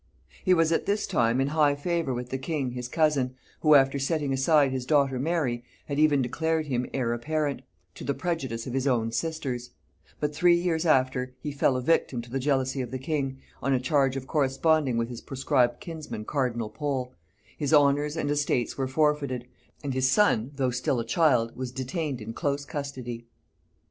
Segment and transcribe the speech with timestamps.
[0.43, 3.99] He was at this time in high favor with the king his cousin, who, after
[3.99, 7.61] setting aside his daughter Mary, had even declared him heir apparent,
[7.93, 9.69] to the prejudice of his own sisters:
[10.19, 13.73] but three years after he fell a victim to the jealousy of the king, on
[13.73, 17.13] a charge of corresponding with his proscribed kinsman cardinal Pole:
[17.55, 19.45] his honors and estates were forfeited;
[19.83, 23.27] and his son, though still a child, was detained in close custody.